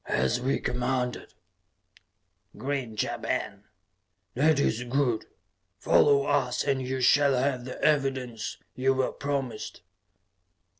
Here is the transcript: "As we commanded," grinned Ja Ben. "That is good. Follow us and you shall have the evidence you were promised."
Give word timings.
"As 0.09 0.41
we 0.41 0.59
commanded," 0.59 1.35
grinned 2.57 3.03
Ja 3.03 3.19
Ben. 3.19 3.65
"That 4.33 4.59
is 4.59 4.83
good. 4.83 5.27
Follow 5.77 6.25
us 6.25 6.63
and 6.63 6.81
you 6.81 7.01
shall 7.01 7.35
have 7.35 7.65
the 7.65 7.79
evidence 7.83 8.57
you 8.73 8.95
were 8.95 9.11
promised." 9.11 9.81